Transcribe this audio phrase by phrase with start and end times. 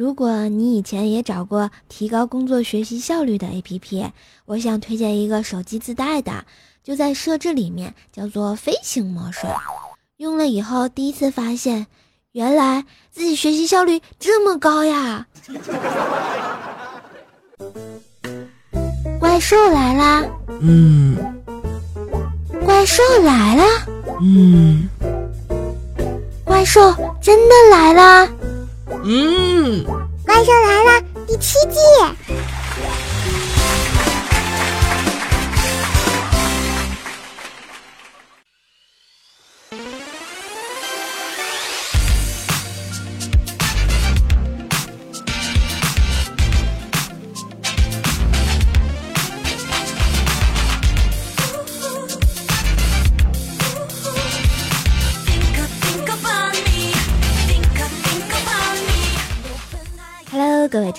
[0.00, 4.10] 如果你以前也找过提高工作学习效率的 APP，
[4.46, 6.46] 我想推荐一个手机自带的，
[6.82, 9.40] 就在设置里面，叫做飞行模式。
[10.16, 11.86] 用了以后，第一次发现，
[12.32, 15.26] 原来自己学习效率这么高呀！
[19.20, 20.24] 怪兽来啦！
[20.62, 21.14] 嗯
[22.64, 23.64] 怪兽来啦！
[24.22, 24.88] 嗯
[26.42, 26.80] 怪兽
[27.20, 28.26] 真的来啦！
[29.04, 29.84] 嗯，
[30.24, 31.78] 怪兽来了第七季。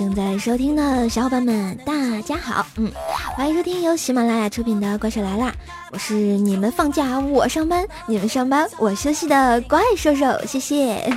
[0.01, 2.91] 正在收听的小伙伴们，大家好，嗯，
[3.35, 5.49] 欢迎收听由喜马拉雅出品的《怪兽来啦》，
[5.91, 11.07] 我是你们放假我上班，你们上班我休息的怪兽兽，谢谢。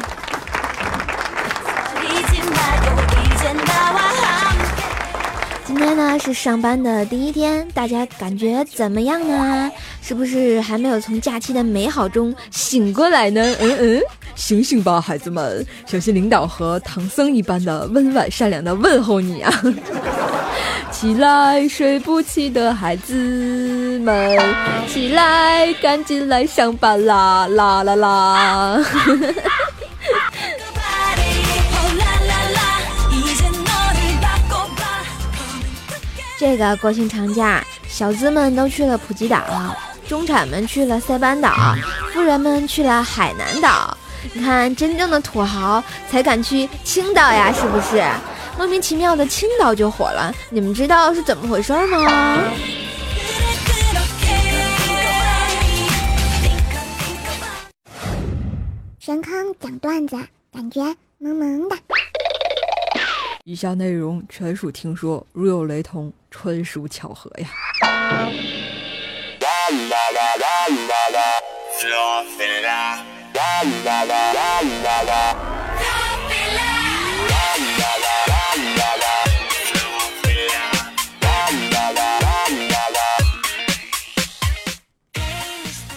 [5.65, 9.73] 今天呢是上班的第一天，大家感觉怎么样呢？
[10.03, 13.41] 是不是还没有从假期的美好中醒过来呢？
[13.61, 14.03] 嗯嗯，
[14.35, 15.65] 醒醒吧，孩子们！
[15.87, 19.53] 小心领导和唐僧一般的温婉善良的问候你啊！
[20.91, 23.15] 起来，睡不起的孩子
[24.03, 24.39] 们，
[24.89, 27.47] 起来，赶紧来上班啦！
[27.49, 28.85] 啦啦啦！
[36.39, 39.43] 这个国庆长假，小资们都去了普吉岛，
[40.07, 41.53] 中产们去了塞班岛，
[42.13, 43.97] 富人们去了海南岛。
[44.33, 48.03] 你看，真正的土豪才敢去青岛呀，是不是？
[48.57, 52.41] 莫名其妙的青岛就火了，你们知道是怎么回事吗？
[59.01, 60.17] 神坑讲段子，
[60.53, 60.81] 感觉
[61.19, 61.77] 萌萌的。
[63.45, 67.49] 以下内容全属听说，如有雷同，纯属巧合呀。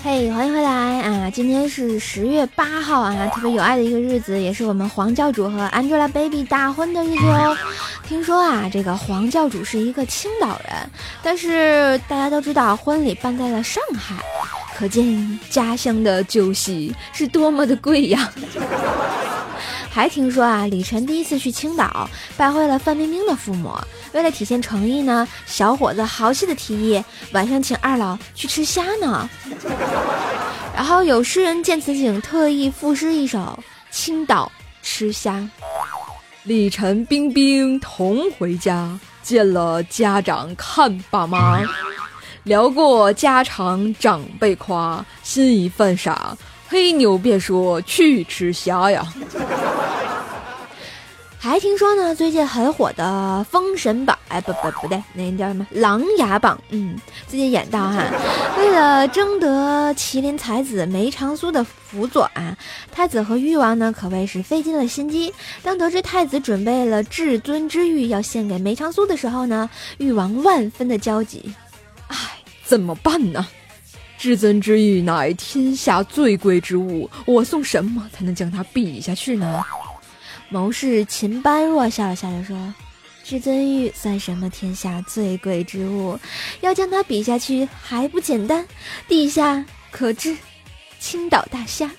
[0.03, 1.29] 嘿欢迎回来啊！
[1.29, 7.55] 今天是十月八号啊，特别有爱的一个日子，也是我们黄教主和 Angelababy 大婚的日子哦。
[8.03, 10.89] 听说啊，这个黄教主是一个青岛人，
[11.21, 14.15] 但是大家都知道婚礼办在了上海，
[14.77, 18.31] 可见家乡的酒席是多么的贵呀。
[19.89, 22.07] 还听说啊，李晨第一次去青岛
[22.37, 23.73] 拜会了范冰冰的父母，
[24.13, 29.27] 为了体现诚意呢，小伙子豪气的提议晚上请二老去吃虾呢。
[30.75, 33.39] 然后有诗人见此景，特意赋诗一首
[33.89, 34.51] 《青岛
[34.83, 35.33] 吃虾》。
[36.43, 41.63] 李晨、冰冰同回家，见了家长看爸妈，
[42.47, 46.35] 聊过家常长辈夸，心一犯傻，
[46.69, 49.05] 黑牛便说去吃虾呀。
[51.37, 56.57] 还听说呢，最近很火的《封神榜》，哎，不不不对，那叫什么《琅琊榜》？
[56.69, 56.97] 嗯，
[57.27, 58.05] 最近演到哈，
[58.57, 62.57] 为了争得麒麟才子梅长苏的辅佐啊，
[62.91, 65.33] 太子和誉王呢可谓是费尽了心机。
[65.61, 71.53] 当得知太子准备了至尊之玉要献给梅长苏的时候呢，誉王万分的焦急。
[72.07, 72.15] 唉，
[72.67, 73.47] 怎么办呢？
[74.17, 79.63] 至尊之玉乃天下最贵之物，我送什么才能将它比下去呢？
[80.49, 82.73] 谋士秦般若笑了笑着说
[83.23, 86.19] ：“至尊玉算什么天下最贵之物？
[86.61, 88.65] 要将它比下去还不简单？
[89.07, 90.35] 地下可知
[90.99, 91.89] 青岛大虾。”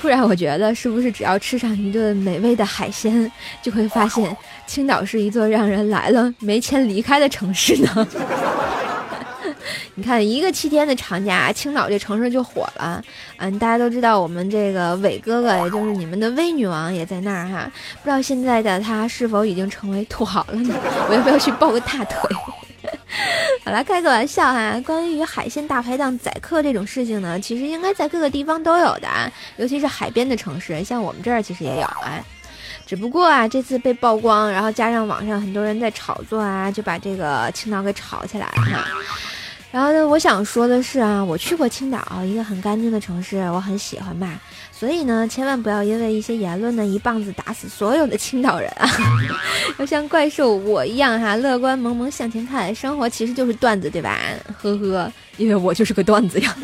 [0.00, 3.30] 突然，我觉得是不是只要吃上一顿美味的海鲜，
[3.60, 4.34] 就会发现
[4.66, 8.08] 青岛是一座让人来了没钱离开的城市呢？
[9.94, 13.04] 你看，一个七天的长假，青岛这城市就火了。
[13.36, 17.70] 嗯，大家都知道我们这个伟哥哥，也就是你们的威女王，也在那儿哈。
[18.02, 20.74] 不知道现在的他是否已经成为土豪了呢？
[21.10, 22.34] 我要不要去抱个大腿？
[23.62, 24.80] 好了，开个玩笑哈。
[24.86, 29.08] 关于海鲜大排档宰客这种事情呢，其实应该在各个地方都有的，
[29.58, 32.24] 尤其是海边的城市，像我们这儿其实也有啊。
[32.86, 38.88] 只不过啊，这次被曝光，然后加上网上很多人在炒作啊，就把这个青岛给炒起来了哈。
[39.70, 44.40] 然后呢，我想说的是啊，我去过青岛，一个很干净的城市，我很喜欢吧。
[44.80, 48.88] 所以呢，千万不要因为一些言论呢，一棒子打死所有的青岛人啊！
[49.78, 52.74] 要 像怪兽我一样哈，乐观萌萌向前看。
[52.74, 54.18] 生活其实就是段子，对吧？
[54.62, 56.56] 呵呵，因为我就是个段子呀。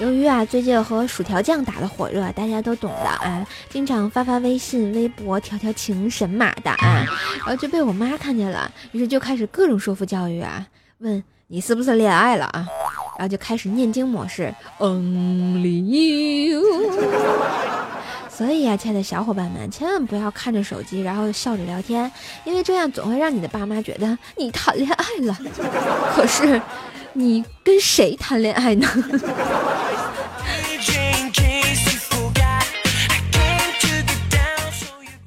[0.00, 7.04] 由于啊，最近和薯条酱打得火热，大家都懂的啊，经常发发微信、微博、调调情神马的啊，
[7.36, 10.66] 然后就被我妈看见了，于是就开始各种说服教育啊，
[10.98, 12.66] 问你是不是恋爱了啊，
[13.18, 16.62] 然后就开始念经模式，Only you。
[18.30, 22.10] 所以啊，亲爱的小伙伴们，千万不要看着手机，然后笑着聊天，
[22.44, 25.36] 因为这样总会让你的爸妈觉得你谈恋爱了。
[26.14, 26.58] 可是，
[27.12, 28.86] 你跟谁谈恋爱呢？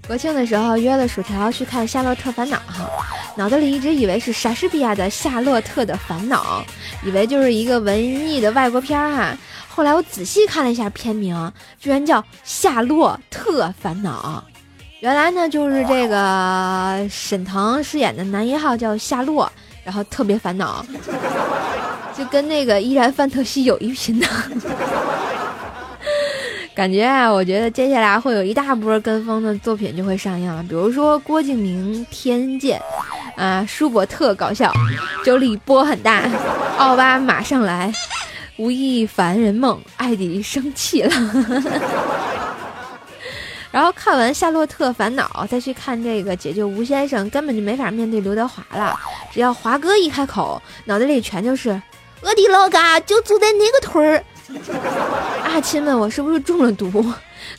[0.07, 2.89] 国庆的时候约了薯条去看《夏洛特烦恼》哈，
[3.35, 6.63] 脑子里一直以为是莎士比亚的《夏洛特的烦恼》，
[7.07, 8.00] 以为就是一个文
[8.30, 9.35] 艺的外国片儿哈。
[9.68, 14.44] 后来我仔细看了一下片名，居然叫《夏洛特烦恼》。
[15.00, 19.51] 原来呢就是这个沈腾饰演的男一号叫夏洛，
[19.83, 20.85] 然后特别烦恼，
[22.18, 24.27] 就跟那个依然范特西有一拼的。
[26.75, 32.81] 感觉啊，我觉得接下来会有一大波跟风的作品就会上映了，比如说郭敬明《天剑》，
[33.39, 34.74] 啊，舒伯特搞笑，
[35.24, 36.24] 周立波很大，
[36.80, 37.94] 奥巴马上来，
[38.57, 41.12] 吴亦凡人梦，艾迪生气了。
[43.74, 48.96] 然后看完《夏洛特烦恼》，再去看这个《解救吴先生》，根本就没法面对刘德华了。
[49.31, 51.70] 只要华哥一开口，脑袋里全就是
[52.22, 54.24] 我的老嘎就住在那个屯儿。
[55.44, 57.04] 啊亲们，我是不是中了毒？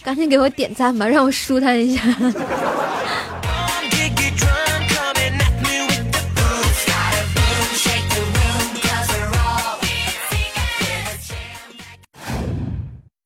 [0.04, 2.00] 赶紧给我点赞吧，让我舒坦一下。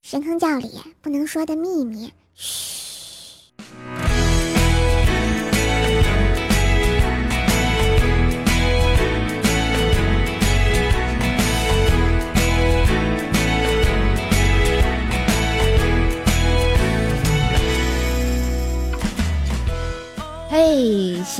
[0.02, 2.10] 神坑教里不能说的秘密，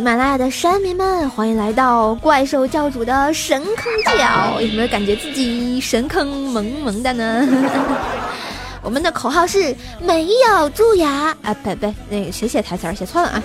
[0.08, 4.58] 马拉雅的山民们，欢迎来到怪兽教主的神坑教！
[4.58, 7.46] 有没有感觉自己神坑萌萌的呢？
[8.80, 11.52] 我们的口号是没有蛀牙啊！
[11.62, 13.42] 不不，那个谁写台词儿写错了啊？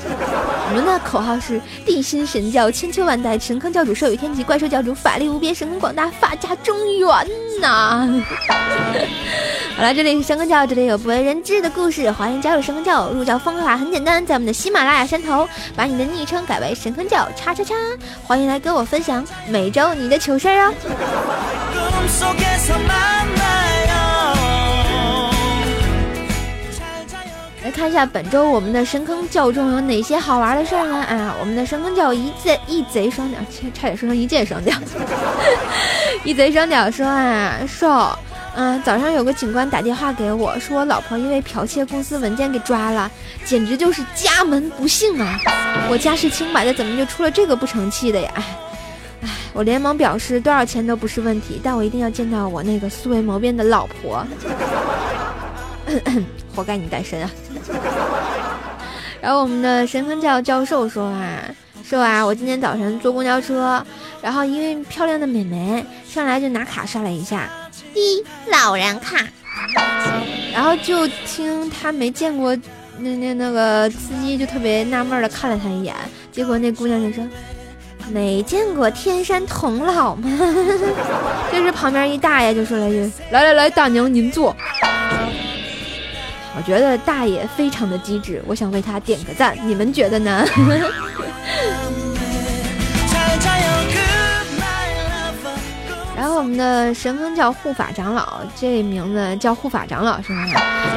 [0.69, 7.09] 我们的口号是地心神教千秋万代，神坑教主寿与天齐，怪兽教主法力无边，神坑广大，发家中原
[7.59, 8.07] 呐！
[9.75, 13.09] 好了，这里是神坑教，这里有不为人知的故事，欢迎加入神坑教。
[13.09, 17.73] 入教方法很简单，在我们的喜马拉雅山头，把你的昵称改为神坑教叉叉叉，
[18.23, 20.73] 欢迎来跟我分享每周你的糗事儿哦。
[27.63, 30.97] 来看一下本周我们的神坑教中有哪些好玩的事儿呢？
[30.97, 33.39] 啊，我们的神坑教一贼一贼双鸟，
[33.73, 34.73] 差点说成一箭双雕。
[36.23, 38.17] 一贼双屌说啊，说。
[38.55, 43.09] 嗯，早上有个警官打电话给我，说我老婆因为剽窃公司文件给抓了，
[43.45, 45.39] 简直就是家门不幸啊！
[45.89, 48.31] 我家是清白的，怎么就出了这个不成器的呀？
[49.23, 54.23] 哎，我连忙表示多少钱都不是问题，但我一定要见到我那个素未谋面的老婆。
[56.55, 57.31] 活该你单身啊！
[59.19, 61.39] 然后我们的神风教教授说啊，
[61.83, 63.83] 说啊，我今天早晨坐公交车，
[64.21, 67.49] 然后一位漂亮的美眉上来就拿卡刷了一下。
[67.93, 69.17] 一老人卡，
[70.53, 72.55] 然后就听他没见过
[72.97, 75.95] 那那那个司机就特别纳闷的看了他一眼，
[76.31, 77.27] 结果那姑娘就说
[78.11, 80.27] ：“没见过天山童姥吗？”
[81.51, 84.55] 这 时旁边一大爷就说了一句：“来来来，大娘您坐。”
[86.55, 90.45] 我觉得大爷非常的机智，我想为他点个赞，你们觉得呢？
[96.23, 100.47] 然后我们的神坑教护法长老，这名字叫护法长老是吗？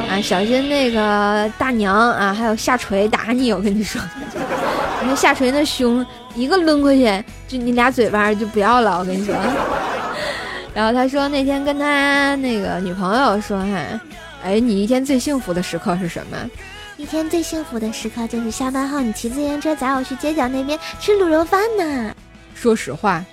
[0.08, 4.00] 啊，小心那个大娘啊，还有下垂打你，我跟你说，
[5.02, 6.06] 你看下垂那胸，
[6.36, 9.34] 一个抡过去，就你俩嘴巴就不要了，我跟你说。
[10.72, 14.00] 然后他说那天跟他那个女朋友说哈，
[14.44, 16.38] 哎，你一天最幸福的时刻是什么？
[16.98, 22.14] 一天最幸福的时刻就是下班后你骑自行车载我去街角那边吃卤肉饭呢。
[22.54, 23.24] 说实话。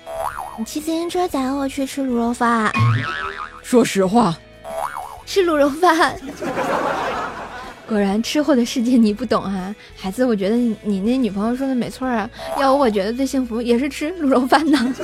[0.56, 2.70] 你骑自行车载我去吃卤肉饭。
[3.62, 4.36] 说实话，
[5.26, 6.16] 吃卤肉饭。
[7.88, 12.28] 果然吃货的世界你不懂啊，孩子，我觉得你那女朋友说的没错啊。
[12.58, 14.94] 要我，我觉得最幸福也是吃卤肉饭呢。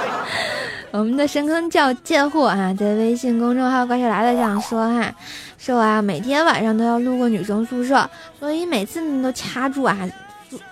[0.92, 5.10] 我们的深坑叫贱货啊，在微信公众号“怪兽来了”这样说哈，
[5.58, 8.08] 说啊，每天晚上都要路过女生宿舍，
[8.38, 9.96] 所以每次你都掐住啊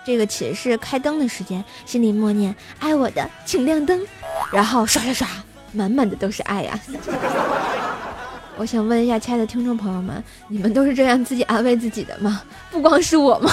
[0.05, 4.01] 这个寝室开灯的时间，心里默念“爱我的，请亮灯”，
[4.53, 5.29] 然后刷刷刷，
[5.73, 6.79] 满满的都是爱呀。
[8.57, 12.43] 我想问一下，亲爱的听众朋友们，你们都是这样自己安慰自己的吗？
[12.71, 13.51] 不光是我吗？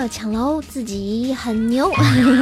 [0.00, 1.92] 要抢楼，自己很牛。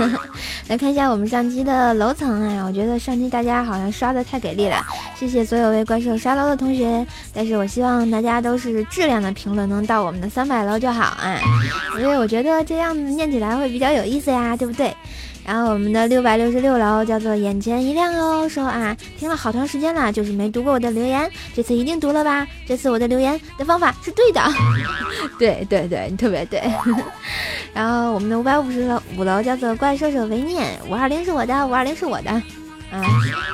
[0.68, 4.80] 来看一下我们上期的楼层啊，我觉得上期大家好像刷的太给力了，
[5.18, 7.04] 谢谢所有为怪兽刷楼的同学。
[7.34, 11.40] 但是我希望大家都是质量的评论，能到我们的三百楼就好啊，
[11.98, 14.94] 因为我觉得这样子念起来会比较有意思呀，对不对？
[15.48, 22.46] 然后我们的六百六十六楼叫做眼前一亮哦，说啊，听了好长时间了，就是没读过我的留言，这次一定读了吧？
[22.66, 24.42] 这次我的留言的方法是对的，
[25.40, 26.62] 对对对，你特别对。
[27.72, 32.30] 然后我们的五百五十楼五楼叫做怪兽手为念，五二零是我的，五二零是我的，
[32.92, 33.02] 啊，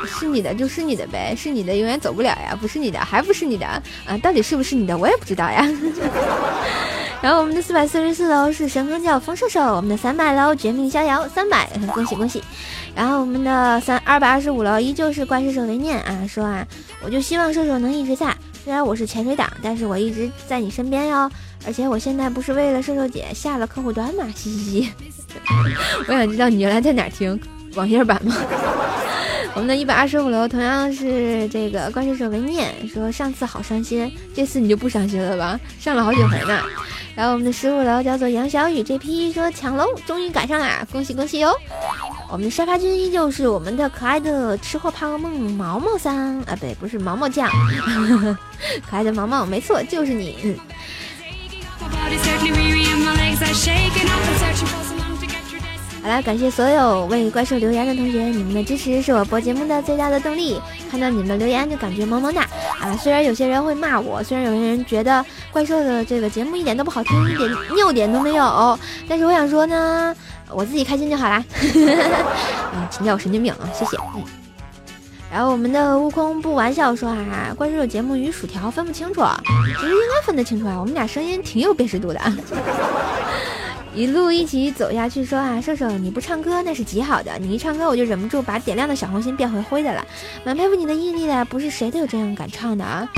[0.05, 3.65] 是你的就是你的呗，是你的永远走不了呀，不是你的还不是你的，
[4.05, 5.65] 啊，到底是不是你的我也不知道呀。
[7.25, 12.45] 然后我们的四百四十四楼是神风教风射手，我们的三百楼绝命逍遥三百，恭喜恭喜。
[12.95, 16.67] 然后我们的三二百二十五楼依旧是怪射手为念啊，说啊，
[17.03, 21.31] 我就希望射手能一直在，虽然我是潜水党，但是我一直在你身边哟。
[21.67, 24.27] 而且我现在不是为了射手姐下了客户端吗？
[24.37, 24.93] 嘻嘻嘻。
[26.07, 27.41] 我想知道你原来在哪听
[27.75, 28.37] 网页版吗？
[29.55, 35.59] 我们的一百二十五楼同样是这个怪射手为念，说上次好伤心，这次你就不伤心了吧？
[35.81, 36.61] 上了好几回呢。
[37.17, 41.55] 然后我们的十五楼叫做杨小雨这批说抢楼终于赶上啦，恭喜恭喜哟！
[42.29, 47.49] 我们的沙发君依旧是我们的可爱的吃货胖梦毛毛桑啊，不对，不是毛毛酱，
[48.91, 50.57] 可爱的毛毛，没错，就是你。
[56.05, 60.61] 好了，感谢所有为怪兽留言的同学，你们的支持是我播节目的最大的动力。
[60.91, 62.43] 看到你们留言就感觉萌萌哒
[62.79, 62.95] 啊！
[63.03, 70.15] 虽然有些人会骂我，虽然有些人觉得怪兽的这个节目一点都不好听，一点尿点都没有，但是我想说呢，
[70.51, 71.43] 我自己开心就好啦。
[71.57, 73.97] 嗯，请叫我神经病啊，谢谢。
[74.15, 74.23] 嗯。
[75.33, 79.23] 然后我们的悟空不玩笑说啊，怪兽的节目与薯条分不清楚，
[79.81, 82.21] 其实应该分得清楚啊，我们俩声音挺有辨识度的。
[83.95, 90.05] 一路一起走下去，说啊，射手你不唱歌那是极好的，你一唱歌我就忍不住把点亮的小红心变回灰的了，
[90.45, 93.09] 蛮佩服你的毅力的，不是谁都有这样敢唱的啊。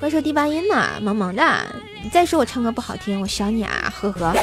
[0.00, 1.42] 怪兽第八音嘛，萌萌的，
[2.02, 4.34] 你再说我唱歌不好听，我想你啊，呵呵。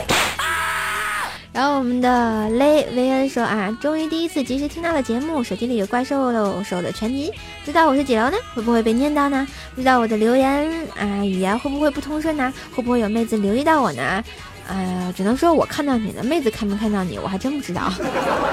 [1.52, 7.34] 然后我们的雷维恩说啊，终于第一次及时听到了节目，手机里有怪兽喽手的全集，
[7.66, 8.38] 知道我是几楼呢？
[8.54, 9.48] 会不会被念到呢？
[9.74, 12.54] 不知道我的留言啊语言会不会不通顺呢？
[12.74, 14.24] 会不会有妹子留意到我呢？
[14.70, 17.92] 哎呀，只能说我看到你了妹子看没看到你，我还真不知道。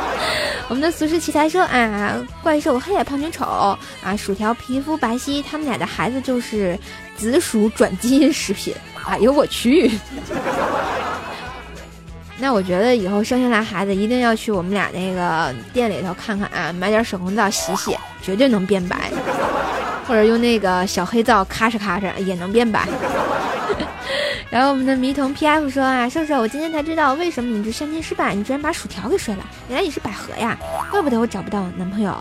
[0.69, 6.79] 我们的俗世奇才说啊，怪兽黑矮胖女丑啊，薯条皮肤白皙，他们俩的孩子就是
[7.17, 8.75] 紫薯转基因食品。
[9.07, 9.91] 哎呦我去！
[12.39, 19.11] 那我觉得以后生下来孩子一定要去我们俩那个店里头看看啊，买点手工皂洗洗，绝对能变白。
[20.09, 22.87] 或者用那个小黑皂咔哧咔哧也能变白。
[24.51, 30.57] 然后我们的迷童 P F 说啊，瘦瘦，我今天才知道为什么你这相亲失败，你居然把薯条给睡了，原来你是百合呀，
[30.91, 32.17] 怪不得我找不到男朋友。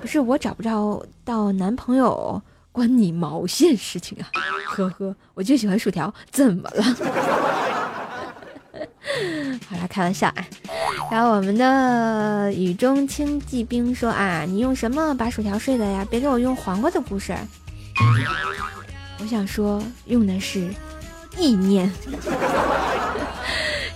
[0.00, 2.40] 不是我找不着到男朋友，
[2.70, 4.28] 关你毛线事情啊？
[4.66, 6.84] 呵呵，我就喜欢薯条，怎么了？
[9.68, 10.34] 好啦，开玩笑啊。
[11.10, 16.06] 然后我们的雨中轻骑兵说啊，你用什么把薯条睡的呀？
[16.08, 17.34] 别给我用黄瓜的故事。
[19.18, 20.68] 我想说，用的是
[21.38, 21.90] 意念。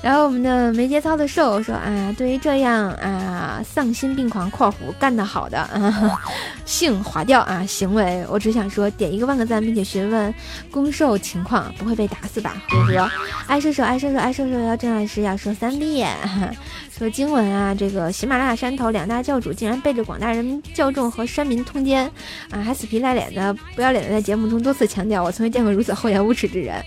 [0.02, 6.20] 然后我们的没节操的瘦说啊，对于这样啊丧心病狂（括弧干得好的啊
[6.64, 10.34] 性划掉啊行为），我只想说点一个万个赞，并且询问
[10.70, 12.56] 攻受情况，不会被打死吧？
[12.70, 13.10] 呵呵，
[13.46, 16.08] 爱射手爱射手爱射手要郑老师要说三遍。
[16.90, 22.04] 说经文啊，这个喜马拉雅山头两大教主竟然背着广大人民教众和山民通奸
[22.50, 26.82] 啊，还死皮赖脸的不要脸的在节目中多次强调，我从未见过如此厚颜无耻之人。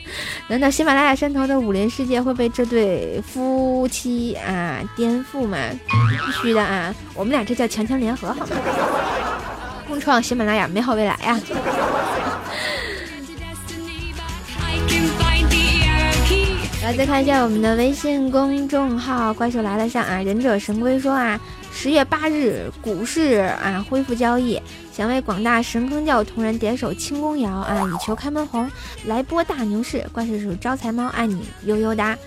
[0.47, 5.57] 难道喜马拉雅山头的武林世界会被这对夫妻啊颠覆嘛？
[5.89, 8.47] 必须的啊，我们俩这叫强强联合，好吗？
[9.87, 11.39] 共创喜马拉雅美好未来呀！
[16.83, 21.39] 来，再看一下我们的微信公众号“怪兽来了”上啊，忍者神龟说啊，
[21.71, 24.61] 十月八日股市啊恢复交易，
[24.91, 28.69] 想为广大神坑教同仁点首轻功谣啊，以求开门红，
[29.05, 30.05] 来波大牛市。
[30.11, 32.17] 怪兽是招财猫，爱你悠悠哒。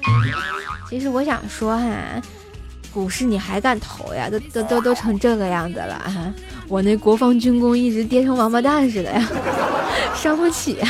[0.88, 1.94] 其实我想说哈，
[2.90, 4.30] 股市你还敢投呀？
[4.30, 6.32] 都都都都成这个样子了啊！
[6.66, 9.30] 我那国防军工一直跌成王八蛋似的呀，
[10.16, 10.88] 伤不起呀！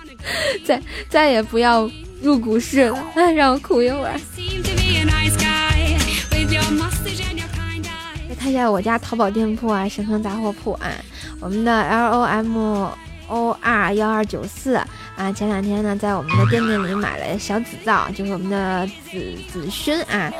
[0.64, 1.86] 再再也不要。
[2.24, 4.18] 入股市了，哎， 让我哭一会儿。
[8.26, 10.88] 再看一下我家淘宝店铺啊，神坑杂货铺啊，
[11.38, 12.88] 我们的 L O M
[13.28, 14.74] O R 幺二九四
[15.16, 20.32] 啊，前两天呢在我们的店面里买了小紫皂，就是我们的紫紫熏啊，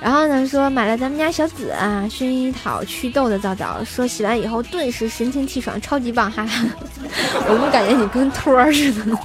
[0.00, 6.46] 然后呢说买了咱们家小紫啊薰衣草祛痘的皂皂，说洗完以后顿时神清气爽，超级棒哈！
[7.48, 9.18] 我怎么感觉你跟托儿似的？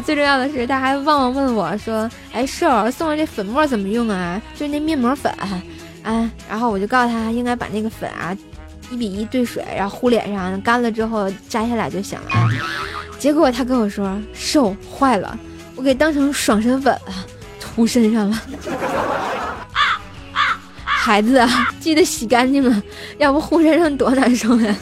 [0.00, 4.40] 最重要的是，他还忘了问我说：“哎，室友送的这粉末怎么用啊？
[4.54, 5.62] 就是那面膜粉，啊。”
[6.48, 8.36] 然后我就告诉他，应该把那个粉啊，
[8.90, 12.30] 一比一兑水，然后糊脸上，干了之后摘下来就行了。
[13.18, 15.38] 结果他跟我说：“瘦坏了，
[15.74, 17.12] 我给当成爽身粉了，
[17.60, 18.40] 涂身上了。”
[20.84, 22.82] 孩子啊，记得洗干净了，
[23.18, 24.74] 要不糊身上多难受呀。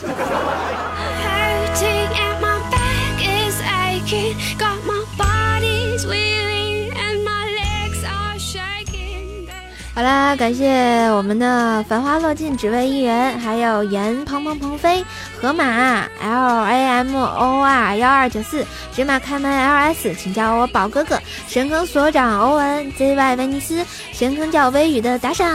[9.96, 10.70] 好啦，感谢
[11.12, 15.02] 我们的繁花落尽只为一人，还有严鹏鹏鹏飞、
[15.40, 18.62] 河马 L A M O R 幺二九四、
[18.92, 21.18] 芝麻开门 L S，请叫我宝哥哥。
[21.48, 25.48] 神坑所长欧文 Z Y 威尼斯，神坑叫微雨的打赏，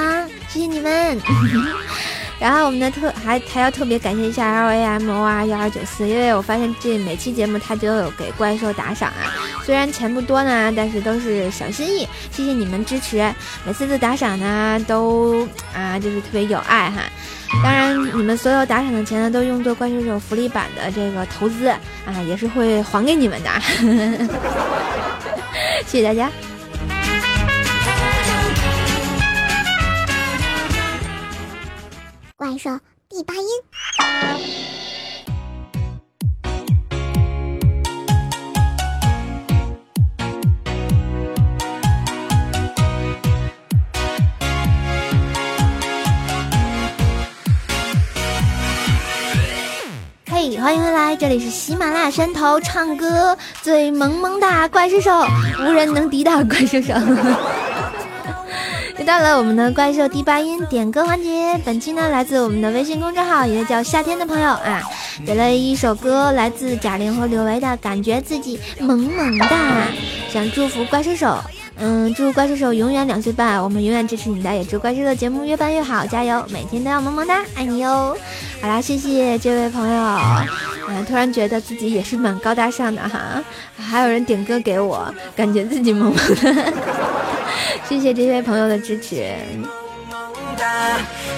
[0.50, 1.22] 谢谢你们。
[2.42, 9.30] 然后我们的特还还要特别感谢一下 L A M O R 幺二九四，因为我发现这每期节目他都有给怪兽打赏啊，
[9.64, 13.32] 虽然钱不多呢，但是都是小心意，谢谢你们支持，
[13.64, 17.04] 每次的打赏呢都啊就是特别有爱哈。
[17.64, 21.78] 当然你们所有打赏的钱呢都用作怪兽手福利版的这个投资啊，
[22.28, 23.52] 也是会还给你们的，
[25.86, 26.32] 谢谢大家。
[32.62, 32.70] 手
[33.10, 33.44] 第八音，
[50.30, 55.26] 嘿，欢迎回来，这里是喜马拉雅山头唱歌最萌萌哒怪兽手，
[55.62, 56.94] 无人能敌的怪兽手。
[59.02, 64.80] 又到了我们的怪兽第八音点歌环节，本期呢来自我们的微信公众号，一个叫夏天的朋友啊，
[65.26, 69.48] 点了一首歌，来自贾玲和刘维的《感觉自己萌萌哒》，
[70.32, 71.36] 想祝福怪兽手，
[71.84, 78.16] 嗯，祝怪兽手永远两岁半，我们永远支持你的，也祝怪兽的节目越办越好，加油，每天都要萌萌哒，爱你哟。
[78.62, 80.18] 好啦，谢谢这位朋友，
[80.88, 83.44] 嗯，突然觉得自己也是蛮高大上的哈，
[83.78, 86.72] 还有人点歌给我，感觉自己萌萌哒。
[87.90, 89.34] 谢谢这位朋友的支持。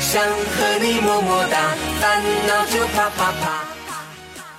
[0.01, 3.63] 想和你么么哒，烦恼就啪啪啪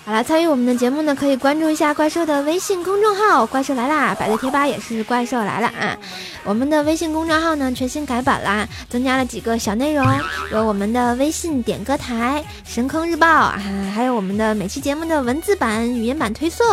[0.06, 5.96] 好了，参与我们的节目呢，可以关注一下怪兽的微信公众号“怪兽来啦”，百度贴吧也是“怪兽来了”啊。
[6.44, 10.06] 我们的微信公众号呢，全新改版啦，增加了几个小内容，
[10.52, 13.58] 有我们的微信点歌台、神坑日报啊，
[13.94, 16.66] 还有我们的每期节目的文字版、语音版推送，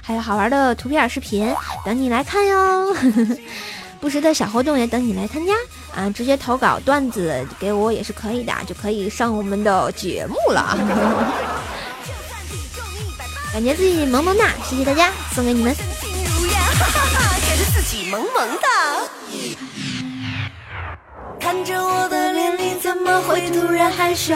[0.00, 1.52] 还有好玩的图片视频
[1.84, 2.94] 等你来看哟。
[3.98, 5.52] 不时的小活动也等你来参加
[5.92, 6.08] 啊！
[6.10, 10.78] 直接投稿段子给我也是可以的，就可以上我们的节目了。
[13.52, 15.74] 感觉自己萌萌哒，谢谢大家，送给你们。
[15.74, 15.84] 感
[17.56, 18.68] 觉自己萌萌哒。
[21.40, 24.34] 看着我的脸，你怎么会突然害羞？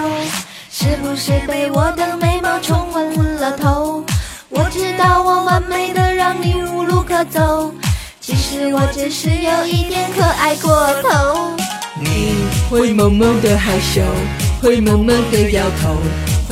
[0.71, 4.05] 是不是被我的眉毛冲昏了头？
[4.49, 7.73] 我知道我完美的让你无路可走。
[8.21, 11.55] 其实我只是有一点可爱过头。
[12.01, 14.01] 你会萌萌的害羞，
[14.63, 15.97] 会萌萌的摇头，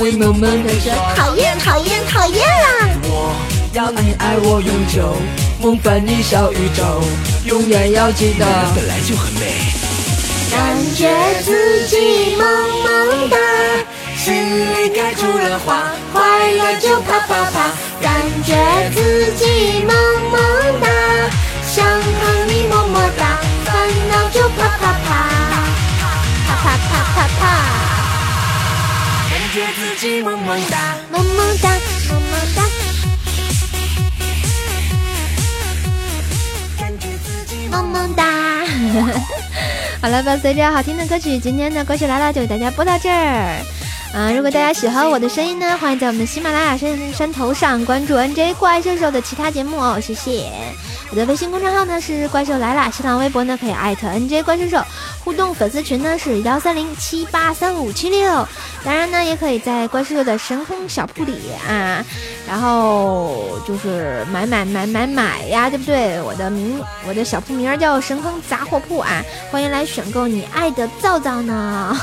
[0.01, 2.89] 会萌萌的说讨厌讨厌讨厌啦！
[3.03, 3.37] 我
[3.75, 5.15] 要你爱我永久，
[5.61, 7.03] 梦幻你小宇宙，
[7.45, 9.53] 永远要记得本来就很美。
[10.51, 11.07] 感觉
[11.45, 12.49] 自己萌
[12.83, 13.37] 萌哒，
[14.17, 17.71] 心里开出了花，快乐就啪啪啪。
[18.01, 18.57] 感觉
[18.95, 19.85] 自己
[29.53, 31.71] 觉自己萌萌哒，萌萌哒，
[32.09, 32.63] 萌萌哒，
[36.79, 38.25] 感觉自己萌萌哒。
[40.01, 43.61] 好了，伴随着好听的歌曲，今天的歌曲来了就给大家播到这儿。
[44.15, 50.49] 啊，如果大家喜欢我的声音呢，欢迎在我们的喜马拉雅山山头上关注 NJ 怪兽兽的其他节目哦，谢谢。
[51.11, 54.81] 我的微信公众号呢是怪兽来啦，新浪微博呢可以艾特 NJ 怪兽兽，
[55.25, 58.47] 互动粉丝群呢是幺三零七八三五七六，
[58.85, 61.37] 当然呢也可以在怪兽兽的神坑小铺里
[61.69, 62.05] 啊，
[62.47, 66.23] 然后就是买买买买买呀，对不对？
[66.23, 69.21] 我的名我的小铺名叫神坑杂货铺啊，
[69.51, 71.97] 欢迎来选购你爱的皂皂呢。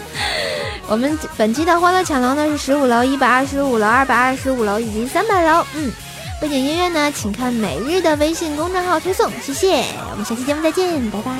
[0.88, 5.64] 我们本期的欢乐抢楼呢是十五楼、一百二十五楼、二百二十五楼以及三百楼。
[5.74, 5.90] 嗯，
[6.38, 9.84] 背景音乐呢，请看每日的微信公众号推送，谢谢。
[10.10, 11.32] 我们下期节目再见，拜拜。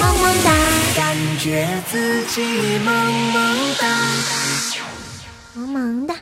[0.00, 0.50] 萌萌哒，
[0.96, 3.86] 感觉自己萌萌哒，
[5.54, 6.14] 萌萌哒。